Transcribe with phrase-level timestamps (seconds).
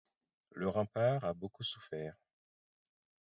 [0.55, 2.15] Le rempart a beaucoup souffert.